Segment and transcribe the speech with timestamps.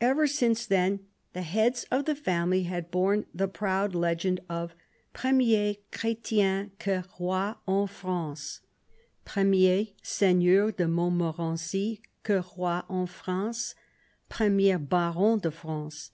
[0.00, 4.74] Ever since then the heads of the family had borne the proud legend of"
[5.12, 8.58] Premier Chrestien que Roy en France;
[9.24, 13.76] premier Seigneur de Montmorency que Roy en France;
[14.28, 16.10] premier Baron de France."